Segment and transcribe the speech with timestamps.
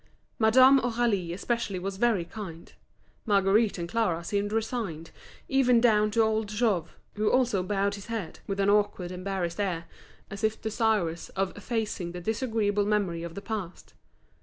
[0.39, 2.73] Madame Aurélie especially was very kind;
[3.27, 5.11] Marguerite and Clara seemed resigned;
[5.47, 9.85] even down to old Jouve, who also bowed his head, with an awkward embarrassed air,
[10.31, 13.93] as if desirous of effacing the disagreeable memory of the past.